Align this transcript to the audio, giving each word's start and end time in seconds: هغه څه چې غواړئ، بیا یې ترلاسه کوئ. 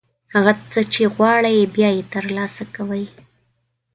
هغه 0.33 0.53
څه 0.71 0.81
چې 0.93 1.03
غواړئ، 1.15 1.57
بیا 1.75 1.89
یې 1.97 2.03
ترلاسه 2.13 2.63
کوئ. 2.75 3.05